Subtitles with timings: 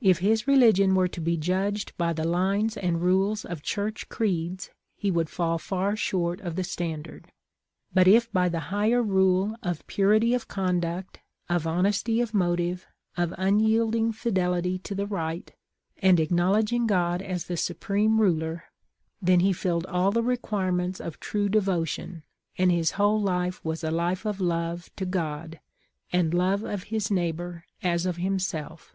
[0.00, 4.70] If his religion were to be judged by the lines and rules of Church creeds
[4.96, 7.32] he would fall far short of the standard;
[7.92, 11.18] but if by the higher rule of purity of conduct,
[11.48, 12.86] of hon esty of motive,
[13.16, 15.52] of unyielding fidelity to the right,
[16.00, 18.66] and acknowledging God as the supreme ruler,
[19.20, 22.22] then he filled all the requirements of true devotion,
[22.56, 25.58] and his whole life was a life of love to God,
[26.12, 28.94] and love of his neighbor as of himself.